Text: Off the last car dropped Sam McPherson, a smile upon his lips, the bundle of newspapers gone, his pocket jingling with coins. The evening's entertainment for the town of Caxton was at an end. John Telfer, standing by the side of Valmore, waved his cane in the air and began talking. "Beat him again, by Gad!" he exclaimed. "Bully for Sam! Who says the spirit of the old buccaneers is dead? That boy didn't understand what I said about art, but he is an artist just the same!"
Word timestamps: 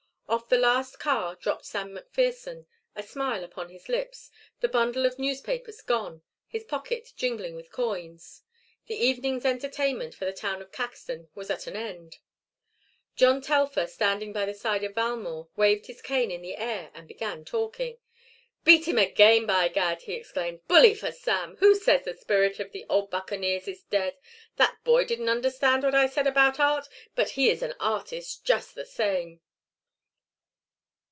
Off 0.31 0.47
the 0.47 0.57
last 0.57 0.97
car 0.97 1.35
dropped 1.35 1.65
Sam 1.65 1.91
McPherson, 1.93 2.65
a 2.95 3.03
smile 3.03 3.43
upon 3.43 3.67
his 3.67 3.89
lips, 3.89 4.31
the 4.61 4.69
bundle 4.69 5.05
of 5.05 5.19
newspapers 5.19 5.81
gone, 5.81 6.21
his 6.47 6.63
pocket 6.63 7.11
jingling 7.17 7.53
with 7.53 7.69
coins. 7.69 8.41
The 8.87 8.95
evening's 8.95 9.43
entertainment 9.43 10.15
for 10.15 10.23
the 10.23 10.31
town 10.31 10.61
of 10.61 10.71
Caxton 10.71 11.27
was 11.35 11.49
at 11.49 11.67
an 11.67 11.75
end. 11.75 12.19
John 13.17 13.41
Telfer, 13.41 13.85
standing 13.87 14.31
by 14.31 14.45
the 14.45 14.53
side 14.53 14.85
of 14.85 14.95
Valmore, 14.95 15.49
waved 15.57 15.87
his 15.87 16.01
cane 16.01 16.31
in 16.31 16.41
the 16.41 16.55
air 16.55 16.91
and 16.93 17.09
began 17.09 17.43
talking. 17.43 17.97
"Beat 18.63 18.87
him 18.87 18.97
again, 18.97 19.45
by 19.45 19.67
Gad!" 19.67 20.03
he 20.03 20.13
exclaimed. 20.13 20.65
"Bully 20.65 20.93
for 20.95 21.11
Sam! 21.11 21.57
Who 21.57 21.75
says 21.75 22.05
the 22.05 22.13
spirit 22.13 22.57
of 22.61 22.71
the 22.71 22.85
old 22.89 23.09
buccaneers 23.11 23.67
is 23.67 23.83
dead? 23.83 24.17
That 24.55 24.77
boy 24.85 25.03
didn't 25.03 25.27
understand 25.27 25.83
what 25.83 25.93
I 25.93 26.07
said 26.07 26.25
about 26.25 26.57
art, 26.57 26.87
but 27.15 27.31
he 27.31 27.49
is 27.49 27.61
an 27.61 27.73
artist 27.81 28.45
just 28.45 28.75
the 28.75 28.85
same!" 28.85 29.41